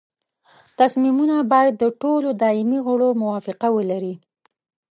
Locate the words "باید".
1.51-1.73